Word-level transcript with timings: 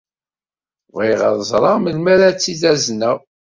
Bɣiɣ 0.93 1.21
ad 1.29 1.39
ẓreɣ 1.49 1.75
melmi 1.79 2.09
ara 2.13 2.27
tt-id-tazneḍ. 2.35 3.17